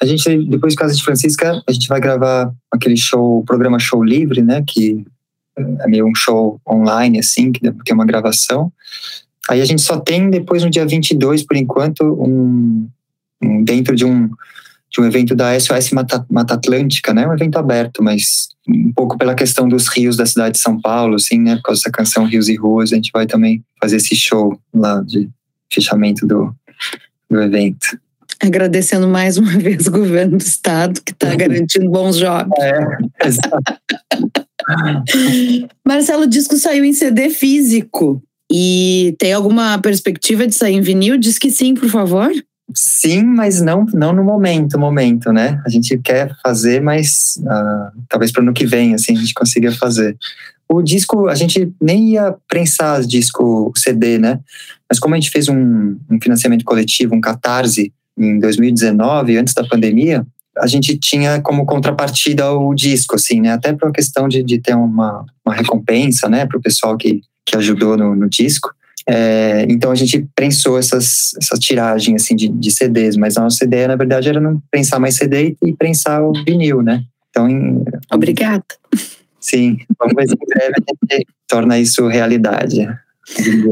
[0.03, 3.79] A gente, depois de Casa de Francisca, a gente vai gravar aquele show, o programa
[3.79, 4.65] Show Livre, né?
[4.67, 5.05] Que
[5.57, 8.73] é meio um show online, assim, que tem uma gravação.
[9.49, 12.89] Aí a gente só tem depois no dia 22, por enquanto, um,
[13.41, 14.29] um dentro de um,
[14.91, 17.27] de um evento da SOS Mata, Mata Atlântica, né?
[17.29, 21.17] Um evento aberto, mas um pouco pela questão dos rios da cidade de São Paulo,
[21.17, 21.57] assim, né?
[21.57, 25.03] Por causa dessa canção Rios e Ruas, a gente vai também fazer esse show lá
[25.03, 25.29] de
[25.73, 26.55] fechamento do,
[27.29, 27.99] do evento.
[28.41, 32.53] Agradecendo mais uma vez o governo do estado, que está garantindo bons jobs.
[32.61, 33.81] É, exato.
[35.87, 38.23] Marcelo, o disco saiu em CD físico.
[38.55, 41.17] E tem alguma perspectiva de sair em vinil?
[41.17, 42.31] Diz que sim, por favor.
[42.75, 45.61] Sim, mas não, não no momento, momento, né?
[45.65, 49.35] A gente quer fazer, mas ah, talvez para o ano que vem, assim, a gente
[49.35, 50.17] consiga fazer.
[50.69, 54.41] O disco, a gente nem ia prensar disco CD, né?
[54.89, 59.65] Mas como a gente fez um, um financiamento coletivo, um catarse, em 2019, antes da
[59.65, 60.27] pandemia,
[60.59, 63.53] a gente tinha como contrapartida o disco, assim, né?
[63.53, 66.47] Até para a questão de, de ter uma, uma recompensa, né?
[66.47, 68.71] Para o pessoal que, que ajudou no, no disco.
[69.09, 73.65] É, então a gente prensou essas, essa tiragem assim de, de CDs, mas a nossa
[73.65, 77.03] ideia na verdade era não prensar mais CD e, e prensar o vinil, né?
[77.31, 77.83] Então, em-
[78.13, 78.65] Obrigada.
[79.41, 82.87] sim, vamos ver se em breve a gente torna isso realidade.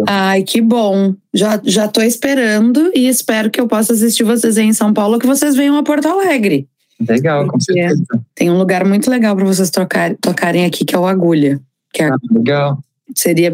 [0.07, 1.15] Ai, que bom.
[1.35, 5.19] Já, já tô esperando e espero que eu possa assistir vocês aí em São Paulo,
[5.19, 6.67] que vocês venham a Porto Alegre.
[7.09, 7.61] Legal, com É.
[7.61, 8.05] certeza.
[8.35, 11.61] Tem um lugar muito legal para vocês trocar, tocarem aqui, que é o Agulha.
[11.93, 12.79] Que é- Ah, legal,
[13.15, 13.53] seria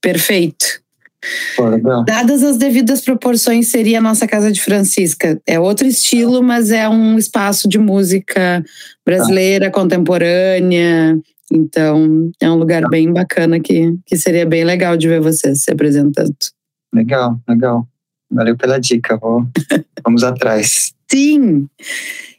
[0.00, 0.80] perfeito.
[2.06, 5.40] Dadas as devidas proporções, seria a nossa Casa de Francisca.
[5.46, 8.64] É outro estilo, mas é um espaço de música
[9.04, 11.18] brasileira, contemporânea.
[11.52, 15.70] Então, é um lugar bem bacana que, que seria bem legal de ver vocês se
[15.70, 16.36] apresentando.
[16.94, 17.86] Legal, legal.
[18.30, 19.46] Valeu pela dica, vou,
[20.04, 20.92] vamos atrás.
[21.10, 21.66] Sim!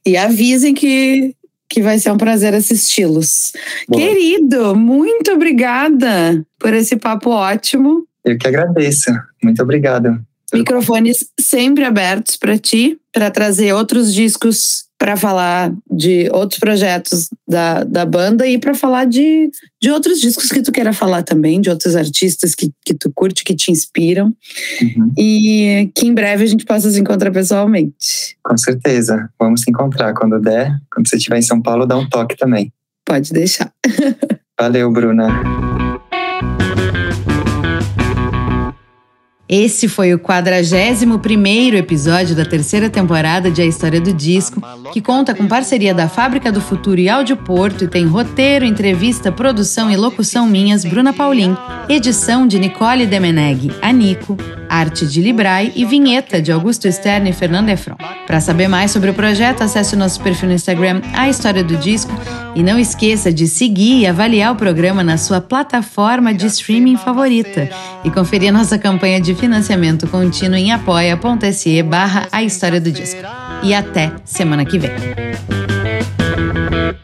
[0.06, 1.36] E avisem que,
[1.70, 3.54] que vai ser um prazer assisti-los.
[3.92, 8.06] Querido, muito obrigada por esse papo ótimo.
[8.26, 9.12] Eu que agradeço.
[9.42, 10.20] Muito obrigado.
[10.54, 17.86] Microfones sempre abertos para ti, para trazer outros discos para falar de outros projetos da,
[17.86, 19.50] da banda e para falar de,
[19.82, 23.46] de outros discos que tu queira falar também, de outros artistas que, que tu curte,
[23.46, 24.36] que te inspiram.
[24.82, 28.36] Uhum, E que em breve a gente possa se encontrar pessoalmente.
[28.44, 29.30] com certeza.
[29.40, 30.78] Vamos se encontrar quando der.
[30.94, 32.74] Quando você estiver em São Paulo, dá um toque também.
[33.06, 33.72] Pode deixar.
[34.60, 35.69] Valeu, Bruna.
[39.50, 44.62] Esse foi o 41º episódio da terceira temporada de A História do Disco,
[44.94, 49.32] que conta com parceria da Fábrica do Futuro e Áudio Porto e tem roteiro, entrevista,
[49.32, 51.58] produção e locução minhas, Bruna Paulin,
[51.90, 54.38] edição de Nicole Demeneg, Anico,
[54.70, 57.96] arte de Librai e vinheta de Augusto Stern e Fernando Efron.
[58.28, 61.76] Para saber mais sobre o projeto, acesse o nosso perfil no Instagram, A História do
[61.76, 62.12] Disco,
[62.56, 67.70] e não esqueça de seguir e avaliar o programa na sua plataforma de streaming favorita
[68.04, 73.22] e conferir nossa campanha de financiamento contínuo em apoia.se barra A História do Disco.
[73.62, 74.92] E até semana que vem.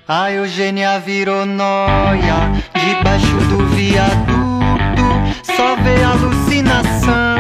[0.07, 5.03] A Eugênia virou noia Debaixo do viaduto
[5.43, 7.34] Só vê alucinação